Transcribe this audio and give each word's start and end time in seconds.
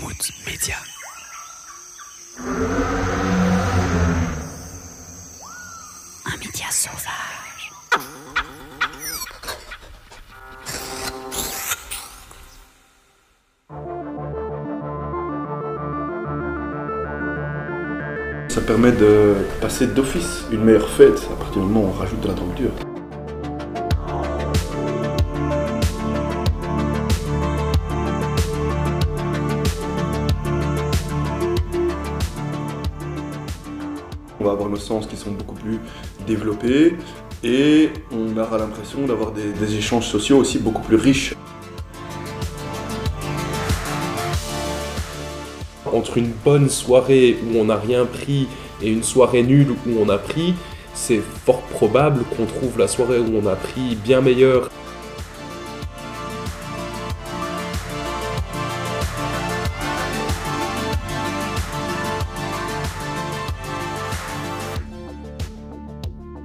Mammouth 0.00 0.32
Média. 0.46 0.76
Un 6.26 6.36
média 6.38 6.66
sauvage. 6.70 7.72
Ça 18.48 18.60
permet 18.60 18.92
de 18.92 19.34
passer 19.60 19.86
d'office 19.88 20.44
une 20.50 20.64
meilleure 20.64 20.88
fête 20.88 21.28
à 21.32 21.36
partir 21.36 21.62
du 21.62 21.68
moment 21.68 21.82
où 21.82 21.88
on 21.88 21.92
rajoute 21.92 22.20
de 22.20 22.28
la 22.28 22.34
drogue 22.34 22.54
dure. 22.54 22.93
Sens 34.76 35.06
qui 35.06 35.16
sont 35.16 35.32
beaucoup 35.32 35.54
plus 35.54 35.78
développés 36.26 36.96
et 37.42 37.90
on 38.12 38.36
aura 38.36 38.58
l'impression 38.58 39.06
d'avoir 39.06 39.32
des 39.32 39.76
échanges 39.76 40.06
sociaux 40.06 40.38
aussi 40.38 40.58
beaucoup 40.58 40.82
plus 40.82 40.96
riches. 40.96 41.34
entre 45.94 46.18
une 46.18 46.32
bonne 46.44 46.68
soirée 46.68 47.38
où 47.44 47.58
on 47.58 47.66
n'a 47.66 47.76
rien 47.76 48.04
pris 48.04 48.48
et 48.82 48.90
une 48.90 49.02
soirée 49.02 49.42
nulle 49.42 49.70
où 49.86 49.90
on 50.00 50.08
a 50.08 50.18
pris, 50.18 50.54
c'est 50.92 51.20
fort 51.44 51.62
probable 51.62 52.24
qu'on 52.36 52.46
trouve 52.46 52.78
la 52.78 52.88
soirée 52.88 53.18
où 53.18 53.40
on 53.42 53.46
a 53.46 53.56
pris 53.56 53.96
bien 53.96 54.20
meilleure. 54.20 54.70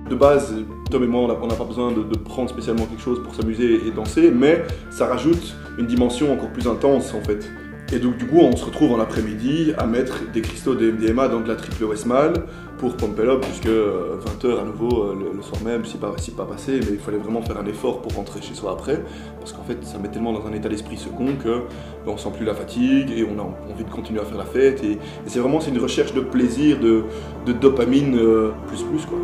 De 0.10 0.16
base, 0.16 0.56
Tom 0.90 1.04
et 1.04 1.08
moi, 1.08 1.22
on 1.22 1.48
n'a- 1.48 1.56
pas 1.56 1.64
besoin 1.64 1.92
de, 1.92 2.18
prendre 2.18 2.50
spécialement 2.50 2.86
quelque 2.86 3.02
chose 3.02 3.22
pour 3.24 3.36
s'amuser 3.36 3.88
et 3.88 3.92
danser, 3.92 4.32
mais 4.32 4.64
ça 4.90 5.06
rajoute 5.06 5.56
une 5.78 5.86
dimension 5.86 6.34
encore 6.34 6.50
plus 6.50 6.68
intense 6.68 7.14
en 7.14 7.22
fait. 7.22 7.50
Et 7.92 7.98
donc 8.00 8.18
du 8.18 8.28
coup, 8.28 8.40
on 8.40 8.56
se 8.56 8.66
retrouve 8.66 8.92
en 8.92 9.00
après-midi 9.00 9.74
à 9.78 9.88
mettre 9.88 10.32
des 10.32 10.42
cristaux 10.42 10.76
de 10.76 10.92
MDMA 10.92 11.28
dans 11.28 11.40
de 11.40 11.48
la 11.48 11.56
triple 11.56 11.84
Westmal 11.86 12.34
pour 12.78 12.96
pumper 12.96 13.24
up 13.24 13.46
jusque 13.46 13.68
20h 13.68 14.60
à 14.60 14.64
nouveau 14.64 15.06
euh, 15.06 15.16
le, 15.36 15.42
soir 15.42 15.62
même, 15.64 15.86
si 15.86 15.98
pas, 15.98 16.14
pas 16.38 16.46
passé, 16.46 16.80
mais 16.82 16.94
il 16.94 17.00
fallait 17.00 17.18
vraiment 17.18 17.42
faire 17.42 17.58
un 17.58 17.66
effort 17.66 18.02
pour 18.02 18.14
rentrer 18.14 18.42
chez 18.42 18.54
soi 18.54 18.72
après, 18.72 19.04
parce 19.40 19.54
qu'en 19.54 19.64
fait, 19.64 19.78
ça 19.84 19.98
met 19.98 20.10
tellement 20.10 20.34
dans 20.34 20.46
un 20.48 20.54
état 20.54 20.70
d'esprit 20.70 20.98
second 20.98 21.36
que 21.44 21.64
ben, 22.06 22.14
on 22.14 22.18
sent 22.18 22.30
plus 22.36 22.46
la 22.46 22.54
fatigue 22.54 23.12
et 23.12 23.26
on 23.26 23.40
a 23.40 23.44
envie 23.44 23.84
de 23.84 23.90
continuer 23.90 24.22
à 24.22 24.26
faire 24.26 24.38
la 24.38 24.46
fête. 24.46 24.84
Et, 24.84 24.98
c'est 25.26 25.40
vraiment 25.40 25.60
une 25.60 25.80
recherche 25.80 26.14
de 26.14 26.22
plaisir, 26.22 26.80
de, 26.80 27.04
de 27.46 27.54
dopamine 27.54 28.16
euh, 28.18 28.52
plus 28.68 28.84
plus 28.84 29.06
quoi. 29.06 29.18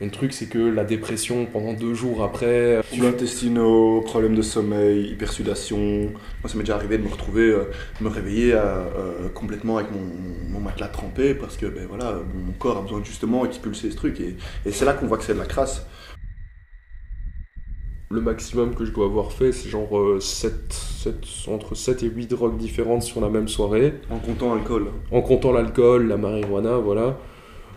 Le 0.00 0.10
truc, 0.10 0.32
c'est 0.32 0.46
que 0.46 0.58
la 0.58 0.84
dépression, 0.84 1.46
pendant 1.46 1.72
deux 1.72 1.92
jours 1.92 2.22
après, 2.22 2.80
intestinaux, 3.02 4.00
problèmes 4.02 4.36
de 4.36 4.42
sommeil, 4.42 5.10
hypersudation. 5.10 5.78
Moi, 5.78 6.12
ça 6.46 6.56
m'est 6.56 6.62
déjà 6.62 6.76
arrivé 6.76 6.98
de 6.98 7.02
me 7.02 7.08
retrouver, 7.08 7.50
euh, 7.50 7.64
de 7.98 8.04
me 8.04 8.08
réveiller 8.08 8.52
euh, 8.52 8.58
euh, 8.58 9.28
complètement 9.28 9.78
avec 9.78 9.90
mon, 9.90 10.00
mon 10.50 10.60
matelas 10.60 10.86
trempé 10.86 11.34
parce 11.34 11.56
que 11.56 11.66
ben, 11.66 11.86
voilà, 11.88 12.20
mon, 12.34 12.52
corps 12.52 12.78
a 12.78 12.82
besoin 12.82 13.02
justement 13.02 13.44
expulser 13.44 13.90
ce 13.90 13.96
truc. 13.96 14.20
Et, 14.20 14.36
et 14.66 14.70
c'est 14.70 14.84
là 14.84 14.92
qu'on 14.92 15.06
voit 15.06 15.18
que 15.18 15.24
c'est 15.24 15.34
de 15.34 15.40
la 15.40 15.46
crasse. 15.46 15.84
le 18.10 18.20
maximum 18.20 18.74
que 18.74 18.84
je 18.84 18.92
dois 18.92 19.06
avoir 19.06 19.32
fait, 19.32 19.52
c'est 19.52 19.68
genre 19.68 19.98
euh, 19.98 20.18
entre 21.48 21.74
7 21.74 22.02
et 22.02 22.06
8 22.06 22.26
drogues 22.28 22.56
différentes 22.56 23.02
sur 23.02 23.20
la 23.20 23.28
même 23.28 23.48
soirée. 23.48 23.94
En 24.10 24.18
comptant 24.18 24.54
alcool. 24.54 24.86
En 25.10 25.20
comptant 25.20 25.52
l'alcool, 25.52 26.08
la 26.08 26.16
marijuana, 26.16 26.78
voilà. 26.78 27.18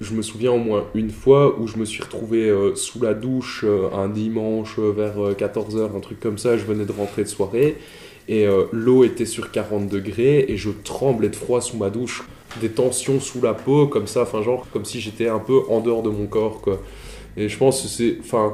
Je 0.01 0.13
me 0.13 0.21
souviens 0.23 0.51
au 0.51 0.57
moins 0.57 0.85
une 0.95 1.11
fois 1.11 1.59
où 1.59 1.67
je 1.67 1.77
me 1.77 1.85
suis 1.85 2.01
retrouvé 2.01 2.49
euh, 2.49 2.73
sous 2.75 3.01
la 3.01 3.13
douche 3.13 3.63
euh, 3.63 3.87
un 3.93 4.09
dimanche 4.09 4.77
euh, 4.79 4.91
vers 4.91 5.15
14h, 5.35 5.95
un 5.95 5.99
truc 5.99 6.19
comme 6.19 6.39
ça. 6.39 6.57
Je 6.57 6.65
venais 6.65 6.85
de 6.85 6.91
rentrer 6.91 7.23
de 7.23 7.27
soirée 7.29 7.77
et 8.27 8.45
l'eau 8.71 9.03
était 9.03 9.25
sur 9.25 9.51
40 9.51 9.89
degrés 9.89 10.45
et 10.47 10.55
je 10.55 10.69
tremblais 10.69 11.27
de 11.29 11.35
froid 11.35 11.59
sous 11.59 11.75
ma 11.77 11.89
douche. 11.89 12.23
Des 12.61 12.69
tensions 12.69 13.19
sous 13.19 13.41
la 13.41 13.53
peau, 13.53 13.87
comme 13.87 14.07
ça, 14.07 14.21
enfin, 14.23 14.41
genre, 14.41 14.67
comme 14.71 14.85
si 14.85 15.01
j'étais 15.01 15.27
un 15.27 15.39
peu 15.39 15.61
en 15.69 15.81
dehors 15.81 16.01
de 16.03 16.09
mon 16.09 16.27
corps, 16.27 16.61
quoi. 16.61 16.81
Et 17.35 17.49
je 17.49 17.57
pense 17.57 17.81
que 17.81 17.87
c'est. 17.87 18.17
Enfin, 18.19 18.53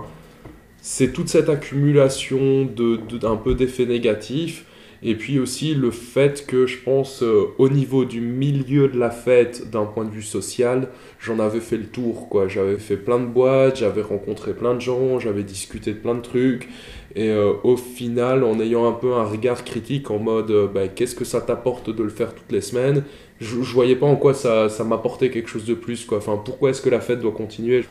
c'est 0.81 1.11
toute 1.13 1.27
cette 1.29 1.49
accumulation 1.49 2.65
de- 2.65 2.97
d'un 3.17 3.35
peu 3.35 3.55
d'effets 3.55 3.85
négatifs 3.85 4.65
et 5.03 5.15
puis 5.15 5.39
aussi 5.39 5.75
le 5.75 5.91
fait 5.91 6.45
que 6.45 6.65
je 6.65 6.77
pense 6.77 7.23
euh, 7.23 7.47
au 7.57 7.69
niveau 7.69 8.05
du 8.05 8.21
milieu 8.21 8.87
de 8.87 8.97
la 8.97 9.11
fête 9.11 9.69
d'un 9.69 9.85
point 9.85 10.05
de 10.05 10.09
vue 10.09 10.21
social 10.21 10.89
j'en 11.19 11.39
avais 11.39 11.59
fait 11.59 11.77
le 11.77 11.85
tour 11.85 12.29
quoi. 12.29 12.47
J'avais 12.47 12.77
fait 12.77 12.97
plein 12.97 13.19
de 13.19 13.25
boîtes 13.25 13.77
j'avais 13.77 14.01
rencontré 14.01 14.53
plein 14.53 14.73
de 14.75 14.81
gens 14.81 15.19
j'avais 15.19 15.43
discuté 15.43 15.93
de 15.93 15.99
plein 15.99 16.15
de 16.15 16.21
trucs. 16.21 16.67
Et 17.15 17.29
euh, 17.29 17.53
au 17.63 17.77
final 17.77 18.43
en 18.43 18.59
ayant 18.59 18.87
un 18.87 18.91
peu 18.91 19.13
un 19.13 19.23
regard 19.23 19.63
critique 19.63 20.11
en 20.11 20.19
mode 20.19 20.51
euh, 20.51 20.67
bah, 20.67 20.87
qu'est-ce 20.87 21.15
que 21.15 21.25
ça 21.25 21.41
t'apporte 21.41 21.89
de 21.89 22.03
le 22.03 22.09
faire 22.09 22.33
toutes 22.35 22.51
les 22.51 22.61
semaines? 22.61 23.03
Je, 23.39 23.61
je 23.61 23.73
voyais 23.73 23.95
pas 23.95 24.05
en 24.07 24.15
quoi 24.15 24.33
ça, 24.33 24.69
ça 24.69 24.83
m'apportait 24.83 25.29
quelque 25.29 25.49
chose 25.49 25.65
de 25.65 25.73
plus 25.73 26.05
quoi. 26.05 26.17
Enfin 26.19 26.39
pourquoi 26.43 26.71
est-ce 26.71 26.81
que 26.81 26.89
la 26.89 27.01
fête 27.01 27.19
doit 27.19 27.31
continuer? 27.31 27.85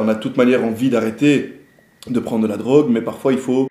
On 0.00 0.08
a 0.08 0.14
de 0.14 0.20
toute 0.20 0.36
manière 0.36 0.64
envie 0.64 0.90
d'arrêter 0.90 1.52
de 2.08 2.20
prendre 2.20 2.42
de 2.42 2.48
la 2.48 2.56
drogue, 2.56 2.88
mais 2.90 3.00
parfois 3.00 3.32
il 3.32 3.38
faut 3.38 3.66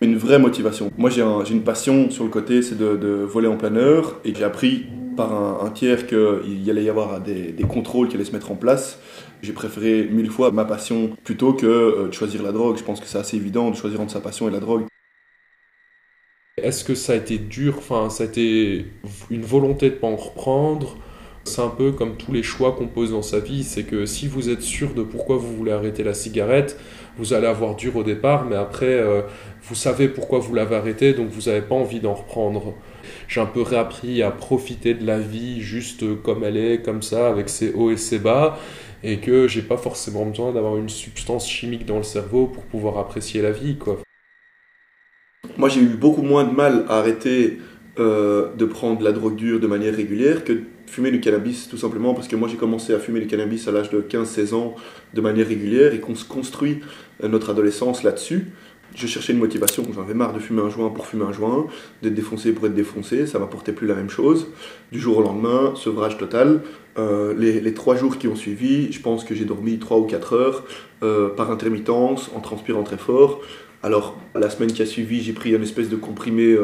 une 0.00 0.16
vraie 0.16 0.38
motivation. 0.38 0.90
Moi 0.98 1.10
j'ai 1.10 1.22
un- 1.22 1.44
j'ai 1.44 1.54
une 1.54 1.62
passion 1.64 2.10
sur 2.10 2.24
le 2.24 2.30
côté, 2.30 2.62
c'est 2.62 2.76
de, 2.76 3.24
voler 3.24 3.48
en 3.48 3.56
planeur, 3.56 4.20
et 4.24 4.34
j'ai 4.34 4.44
appris 4.44 4.86
par 5.16 5.64
un, 5.64 5.70
tiers 5.70 6.06
qu'il 6.06 6.62
y 6.62 6.70
allait 6.70 6.84
y 6.84 6.90
avoir 6.90 7.20
des, 7.20 7.54
contrôles 7.68 8.08
qui 8.08 8.16
allaient 8.16 8.24
se 8.24 8.32
mettre 8.32 8.50
en 8.50 8.56
place. 8.56 9.00
J'ai 9.42 9.52
préféré 9.52 10.08
mille 10.10 10.30
fois 10.30 10.50
ma 10.50 10.64
passion 10.64 11.16
plutôt 11.24 11.52
que 11.54 11.66
euh, 11.66 12.08
de 12.08 12.12
choisir 12.12 12.42
la 12.42 12.52
drogue. 12.52 12.76
Je 12.76 12.84
pense 12.84 13.00
que 13.00 13.06
c'est 13.06 13.18
assez 13.18 13.36
évident 13.36 13.70
de 13.70 13.76
choisir 13.76 14.00
entre 14.00 14.12
sa 14.12 14.20
passion 14.20 14.48
et 14.48 14.50
la 14.50 14.60
drogue. 14.60 14.84
Est-ce 16.58 16.84
que 16.84 16.94
ça 16.94 17.12
a 17.12 17.16
été 17.16 17.38
dur 17.38 17.76
Enfin, 17.78 18.10
ça 18.10 18.24
a 18.24 18.26
été 18.26 18.86
une 19.30 19.42
volonté 19.42 19.90
de 19.90 19.94
pas 19.94 20.06
en 20.06 20.16
reprendre 20.16 20.96
C'est 21.46 21.62
un 21.62 21.68
peu 21.68 21.92
comme 21.92 22.16
tous 22.16 22.32
les 22.32 22.42
choix 22.42 22.72
qu'on 22.72 22.88
pose 22.88 23.12
dans 23.12 23.22
sa 23.22 23.38
vie. 23.38 23.62
C'est 23.62 23.84
que 23.84 24.04
si 24.04 24.26
vous 24.26 24.50
êtes 24.50 24.62
sûr 24.62 24.94
de 24.94 25.02
pourquoi 25.02 25.36
vous 25.36 25.56
voulez 25.56 25.72
arrêter 25.72 26.02
la 26.02 26.12
cigarette, 26.12 26.78
vous 27.16 27.32
allez 27.32 27.46
avoir 27.46 27.76
dur 27.76 27.96
au 27.96 28.02
départ, 28.02 28.44
mais 28.44 28.56
après, 28.56 28.92
euh, 28.92 29.22
vous 29.62 29.74
savez 29.74 30.08
pourquoi 30.08 30.38
vous 30.38 30.54
l'avez 30.54 30.76
arrêté, 30.76 31.14
donc 31.14 31.28
vous 31.30 31.48
n'avez 31.48 31.62
pas 31.62 31.74
envie 31.74 32.00
d'en 32.00 32.14
reprendre. 32.14 32.74
J'ai 33.28 33.40
un 33.40 33.46
peu 33.46 33.62
réappris 33.62 34.22
à 34.22 34.30
profiter 34.30 34.94
de 34.94 35.06
la 35.06 35.18
vie 35.18 35.60
juste 35.60 36.04
comme 36.22 36.44
elle 36.44 36.56
est, 36.56 36.82
comme 36.82 37.00
ça, 37.00 37.28
avec 37.28 37.48
ses 37.48 37.72
hauts 37.72 37.90
et 37.90 37.96
ses 37.96 38.18
bas, 38.18 38.58
et 39.02 39.18
que 39.18 39.48
j'ai 39.48 39.62
pas 39.62 39.76
forcément 39.76 40.26
besoin 40.26 40.52
d'avoir 40.52 40.76
une 40.76 40.88
substance 40.88 41.48
chimique 41.48 41.86
dans 41.86 41.98
le 41.98 42.02
cerveau 42.02 42.46
pour 42.46 42.64
pouvoir 42.64 42.98
apprécier 42.98 43.40
la 43.40 43.52
vie, 43.52 43.76
quoi. 43.76 43.98
Moi, 45.56 45.68
j'ai 45.68 45.80
eu 45.80 45.96
beaucoup 45.96 46.22
moins 46.22 46.44
de 46.44 46.52
mal 46.52 46.84
à 46.88 46.98
arrêter 46.98 47.58
euh, 47.98 48.48
de 48.54 48.66
prendre 48.66 49.02
la 49.02 49.10
drogue 49.10 49.36
dure 49.36 49.58
de 49.58 49.66
manière 49.66 49.96
régulière 49.96 50.44
que 50.44 50.52
de 50.52 50.60
fumer 50.86 51.10
du 51.10 51.18
cannabis, 51.18 51.66
tout 51.66 51.78
simplement 51.78 52.12
parce 52.12 52.28
que 52.28 52.36
moi, 52.36 52.46
j'ai 52.46 52.58
commencé 52.58 52.92
à 52.92 52.98
fumer 52.98 53.20
du 53.20 53.26
cannabis 53.26 53.68
à 53.68 53.72
l'âge 53.72 53.88
de 53.88 54.02
15-16 54.02 54.54
ans 54.54 54.74
de 55.14 55.20
manière 55.22 55.48
régulière 55.48 55.94
et 55.94 56.00
qu'on 56.00 56.14
se 56.14 56.26
construit 56.26 56.80
euh, 57.24 57.28
notre 57.28 57.48
adolescence 57.48 58.02
là-dessus. 58.02 58.48
Je 58.94 59.06
cherchais 59.06 59.32
une 59.32 59.38
motivation, 59.38 59.82
j'en 59.94 60.02
avais 60.02 60.12
marre 60.12 60.34
de 60.34 60.40
fumer 60.40 60.60
un 60.60 60.68
joint 60.68 60.90
pour 60.90 61.06
fumer 61.06 61.24
un 61.24 61.32
joint, 61.32 61.68
d'être 62.02 62.12
défoncé 62.12 62.52
pour 62.52 62.66
être 62.66 62.74
défoncé, 62.74 63.26
ça 63.26 63.38
m'apportait 63.38 63.72
plus 63.72 63.86
la 63.86 63.94
même 63.94 64.10
chose. 64.10 64.48
Du 64.92 65.00
jour 65.00 65.16
au 65.16 65.22
lendemain, 65.22 65.72
sevrage 65.74 66.18
total. 66.18 66.60
Euh, 66.98 67.32
les, 67.38 67.72
trois 67.72 67.96
jours 67.96 68.18
qui 68.18 68.28
ont 68.28 68.36
suivi, 68.36 68.92
je 68.92 69.00
pense 69.00 69.24
que 69.24 69.34
j'ai 69.34 69.46
dormi 69.46 69.78
3 69.78 69.96
ou 69.96 70.04
4 70.04 70.34
heures 70.34 70.64
par 71.34 71.50
intermittence, 71.50 72.30
en 72.34 72.40
transpirant 72.40 72.82
très 72.82 72.98
fort. 72.98 73.40
Alors, 73.82 74.18
la 74.34 74.50
semaine 74.50 74.72
qui 74.72 74.82
a 74.82 74.86
suivi, 74.86 75.22
j'ai 75.22 75.32
pris 75.32 75.54
une 75.54 75.62
espèce 75.62 75.88
de 75.88 75.96
comprimé, 75.96 76.56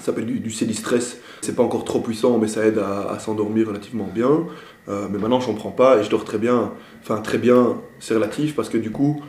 ça 0.00 0.06
s'appelle 0.06 0.26
du, 0.26 0.40
du 0.40 0.50
Célistress. 0.50 1.18
C'est 1.40 1.54
pas 1.54 1.62
encore 1.62 1.84
trop 1.84 2.00
puissant, 2.00 2.38
mais 2.38 2.48
ça 2.48 2.64
aide 2.64 2.78
à, 2.78 3.18
s'endormir 3.18 3.68
relativement 3.68 4.08
bien. 4.12 4.46
Euh, 4.88 5.08
mais 5.10 5.18
maintenant, 5.18 5.40
j'en 5.40 5.54
prends 5.54 5.70
pas 5.70 5.98
et 5.98 6.04
je 6.04 6.10
dors 6.10 6.24
très 6.24 6.38
bien. 6.38 6.72
Enfin, 7.02 7.20
très 7.20 7.38
bien, 7.38 7.80
c'est 7.98 8.14
relatif 8.14 8.54
parce 8.54 8.68
que 8.68 8.78
du 8.78 8.90
coup, 8.90 9.22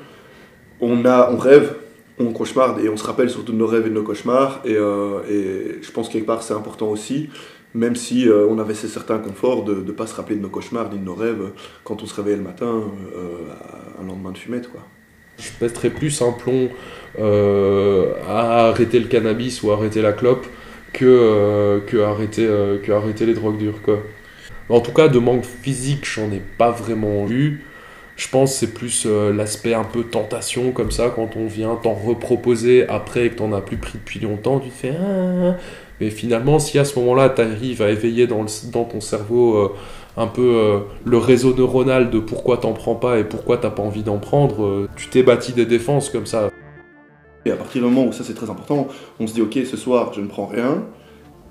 on, 0.79 1.05
a, 1.05 1.31
on 1.31 1.37
rêve, 1.37 1.75
on 2.19 2.31
cauchemarde 2.31 2.79
et 2.79 2.89
on 2.89 2.97
se 2.97 3.03
rappelle 3.03 3.29
surtout 3.29 3.51
de 3.51 3.57
nos 3.57 3.67
rêves 3.67 3.85
et 3.85 3.89
de 3.89 3.95
nos 3.95 4.03
cauchemars. 4.03 4.61
Et, 4.65 4.75
euh, 4.75 5.21
et 5.29 5.81
je 5.81 5.91
pense 5.91 6.07
que 6.07 6.13
quelque 6.13 6.27
part, 6.27 6.43
c'est 6.43 6.53
important 6.53 6.89
aussi, 6.89 7.29
même 7.73 7.95
si 7.95 8.27
euh, 8.27 8.47
on 8.49 8.59
avait 8.59 8.73
ce 8.73 8.87
certain 8.87 9.19
confort 9.19 9.63
de 9.63 9.75
ne 9.75 9.91
pas 9.91 10.07
se 10.07 10.15
rappeler 10.15 10.35
de 10.35 10.41
nos 10.41 10.49
cauchemars 10.49 10.91
ni 10.91 10.99
de 10.99 11.03
nos 11.03 11.15
rêves 11.15 11.51
quand 11.83 12.01
on 12.01 12.05
se 12.05 12.15
réveillait 12.15 12.37
le 12.37 12.43
matin, 12.43 12.83
euh, 13.15 14.01
un 14.01 14.05
lendemain 14.05 14.31
de 14.31 14.37
fumette, 14.37 14.71
quoi. 14.71 14.81
Je 15.39 15.50
pèterais 15.60 15.89
plus 15.89 16.22
un 16.22 16.31
plomb 16.31 16.69
euh, 17.19 18.13
à 18.28 18.68
arrêter 18.68 19.00
le 19.00 19.07
cannabis 19.07 19.63
ou 19.63 19.72
arrêter 19.72 20.01
la 20.01 20.13
clope 20.13 20.45
que, 20.94 21.06
euh, 21.06 21.80
que, 21.80 21.98
arrêter, 21.98 22.45
euh, 22.45 22.78
que 22.78 22.92
arrêter 22.92 23.25
les 23.25 23.34
drogues 23.34 23.57
dures. 23.57 23.80
En 24.69 24.81
tout 24.81 24.92
cas, 24.92 25.07
de 25.07 25.18
manque 25.18 25.45
physique, 25.45 26.06
j'en 26.06 26.31
ai 26.31 26.42
pas 26.57 26.72
vraiment 26.72 27.28
eu. 27.30 27.63
Je 28.18 28.28
pense 28.30 28.54
que 28.54 28.60
c'est 28.60 28.74
plus 28.74 29.06
l'aspect 29.06 29.75
un 29.75 29.84
peu 29.84 30.04
tentation, 30.04 30.72
comme 30.72 30.89
ça, 30.89 31.12
quand 31.16 31.36
on 31.36 31.45
vient 31.45 31.75
t'en 31.75 31.94
reproposer 31.94 32.88
après 32.89 33.30
que 33.30 33.36
t'en 33.36 33.54
as 33.54 33.62
plus 33.62 33.78
pris 33.78 34.00
depuis 34.04 34.19
longtemps, 34.19 34.60
tu 34.60 34.69
te 34.69 34.74
fais 34.74 34.94
ah. 35.00 35.56
Mais 36.01 36.10
finalement, 36.10 36.57
si 36.57 36.80
à 36.80 36.86
ce 36.86 36.98
moment-là, 37.00 37.30
tu 37.30 37.42
arrives 37.42 37.81
à 37.81 37.89
éveiller 37.89 38.28
dans, 38.28 38.45
ton 38.45 39.01
cerveau 39.01 39.75
un 40.17 40.27
peu 40.27 40.55
euh, 40.55 40.79
le 41.05 41.17
réseau 41.17 41.53
neuronal 41.55 42.09
de 42.09 42.19
pourquoi 42.19 42.57
t'en 42.57 42.73
prends 42.73 42.95
pas 42.95 43.19
et 43.19 43.23
pourquoi 43.23 43.57
t'as 43.57 43.69
pas 43.69 43.83
envie 43.83 44.03
d'en 44.03 44.17
prendre, 44.17 44.65
euh, 44.65 44.89
tu 44.95 45.07
t'es 45.07 45.21
bâti 45.21 45.53
des 45.53 45.67
défenses 45.67 46.09
comme 46.09 46.25
ça. 46.25 46.49
Et 47.45 47.51
à 47.51 47.55
partir 47.55 47.81
du 47.81 47.87
moment 47.87 48.05
où 48.07 48.11
ça 48.11 48.23
c'est 48.23 48.33
très 48.33 48.49
important, 48.49 48.87
on 49.19 49.27
se 49.27 49.33
dit 49.33 49.41
ok 49.41 49.59
ce 49.69 49.77
soir 49.77 50.11
je 50.13 50.21
ne 50.21 50.27
prends 50.27 50.47
rien, 50.47 50.83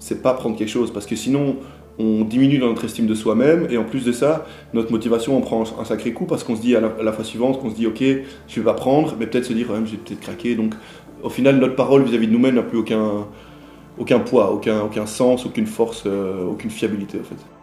c'est 0.01 0.21
pas 0.21 0.35
prendre 0.35 0.57
quelque 0.57 0.69
chose 0.69 0.93
parce 0.93 1.07
que 1.07 1.15
sinon 1.15 1.57
on 1.99 2.25
diminue 2.25 2.59
dans 2.59 2.67
notre 2.67 2.85
estime 2.85 3.07
de 3.07 3.15
soi-même 3.15 3.69
et 3.71 3.79
en 3.79 3.85
plus 3.85 4.05
de 4.05 4.13
ça 4.13 4.45
notre 4.75 4.93
motivation 4.93 5.35
on 5.35 5.41
prend 5.41 5.65
un 5.81 5.85
sacré 5.87 6.13
coup 6.13 6.27
parce 6.27 6.45
qu'on 6.45 6.55
se 6.55 6.61
dit 6.61 6.77
à 6.77 6.81
la, 6.81 6.89
à 6.89 7.13
fois 7.13 7.25
suivante 7.25 7.59
qu'on 7.59 7.71
se 7.71 7.75
dit 7.77 7.87
ok 7.87 8.03
je 8.49 8.61
vais 8.61 8.65
pas 8.65 8.75
prendre 8.75 9.15
mais 9.19 9.27
peut-être 9.27 9.47
se 9.47 9.55
dire 9.55 9.71
ouais, 9.71 9.79
j'ai 9.87 9.97
peut-être 9.97 10.21
craqué 10.21 10.57
donc 10.57 10.75
au 11.23 11.31
final 11.31 11.57
notre 11.57 11.75
parole 11.75 12.03
vis-à-vis 12.03 12.27
de 12.27 12.33
nous-mêmes 12.33 12.57
n'a 12.57 12.63
plus 12.63 12.79
aucun 12.79 13.27
aucun 13.99 14.19
poids, 14.19 14.53
aucun, 14.53 14.83
aucun 14.83 15.07
sens, 15.07 15.47
aucune 15.47 15.67
force, 15.67 16.03
euh, 16.07 16.45
aucune 16.45 16.71
fiabilité 16.71 17.19
en 17.19 17.25
fait. 17.25 17.56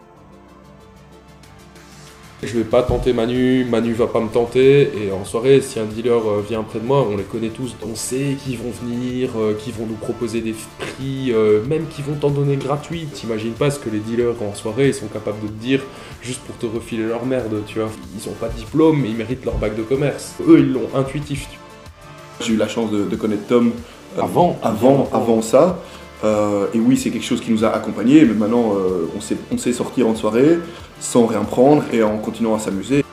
Je 2.42 2.58
vais 2.58 2.64
pas 2.64 2.82
tenter 2.82 3.14
Manu, 3.14 3.64
Manu 3.64 3.94
va 3.94 4.06
pas 4.06 4.20
me 4.20 4.28
tenter, 4.28 4.82
et 4.82 5.10
en 5.12 5.24
soirée, 5.24 5.62
si 5.62 5.78
un 5.80 5.86
dealer 5.86 6.12
euh, 6.28 6.42
vient 6.46 6.62
près 6.62 6.78
de 6.78 6.84
moi, 6.84 7.06
on 7.10 7.16
les 7.16 7.22
connaît 7.22 7.48
tous, 7.48 7.74
on 7.82 7.94
sait 7.94 8.36
qu'ils 8.44 8.58
vont 8.58 8.70
venir, 8.82 9.30
euh, 9.38 9.54
qu'ils 9.58 9.72
vont 9.72 9.86
nous 9.86 9.94
proposer 9.94 10.42
des 10.42 10.54
prix, 10.78 11.32
euh, 11.32 11.64
même 11.64 11.86
qu'ils 11.86 12.04
vont 12.04 12.16
t'en 12.16 12.28
donner 12.28 12.56
gratuit. 12.56 13.06
T'imagines 13.14 13.52
pas 13.54 13.70
ce 13.70 13.78
que 13.78 13.88
les 13.88 14.00
dealers 14.00 14.34
en 14.42 14.54
soirée 14.54 14.88
ils 14.88 14.94
sont 14.94 15.06
capables 15.06 15.40
de 15.40 15.46
te 15.46 15.52
dire 15.52 15.80
juste 16.22 16.40
pour 16.42 16.56
te 16.58 16.66
refiler 16.66 17.04
leur 17.04 17.24
merde, 17.24 17.62
tu 17.66 17.78
vois. 17.78 17.88
Ils 18.14 18.28
ont 18.28 18.34
pas 18.34 18.48
de 18.48 18.54
diplôme, 18.54 19.00
mais 19.00 19.08
ils 19.08 19.16
méritent 19.16 19.44
leur 19.44 19.56
bac 19.56 19.74
de 19.76 19.82
commerce. 19.82 20.34
Eux, 20.46 20.58
ils 20.58 20.72
l'ont 20.72 20.88
intuitif. 20.94 21.48
J'ai 22.40 22.52
eu 22.52 22.56
la 22.56 22.68
chance 22.68 22.90
de, 22.90 23.04
de 23.04 23.16
connaître 23.16 23.46
Tom 23.46 23.72
euh, 24.18 24.22
Avant, 24.22 24.58
avant, 24.62 25.08
avant. 25.10 25.10
avant 25.12 25.42
ça. 25.42 25.78
Euh, 26.24 26.68
et 26.72 26.78
oui, 26.78 26.96
c'est 26.96 27.10
quelque 27.10 27.24
chose 27.24 27.40
qui 27.40 27.50
nous 27.50 27.64
a 27.64 27.68
accompagnés, 27.68 28.24
mais 28.24 28.32
maintenant 28.32 28.74
euh, 28.76 29.10
on, 29.14 29.20
sait, 29.20 29.36
on 29.52 29.58
sait 29.58 29.72
sortir 29.74 30.08
en 30.08 30.14
soirée 30.14 30.58
sans 30.98 31.26
rien 31.26 31.44
prendre 31.44 31.84
et 31.92 32.02
en 32.02 32.16
continuant 32.16 32.54
à 32.54 32.58
s'amuser. 32.58 33.04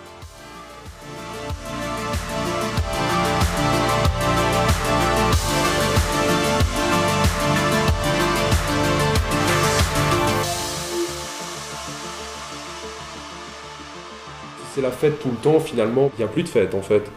C'est 14.74 14.82
la 14.82 14.92
fête 14.92 15.20
tout 15.20 15.30
le 15.30 15.36
temps, 15.36 15.60
finalement, 15.60 16.12
il 16.18 16.22
y 16.22 16.24
a 16.24 16.28
plus 16.28 16.44
de 16.44 16.48
fête 16.48 16.74
en 16.74 16.82
fait. 16.82 17.12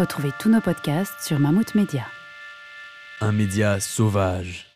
Retrouvez 0.00 0.32
tous 0.38 0.48
nos 0.48 0.62
podcasts 0.62 1.20
sur 1.20 1.38
Mammouth 1.38 1.74
Media. 1.74 2.06
Un 3.20 3.32
média 3.32 3.80
sauvage. 3.80 4.69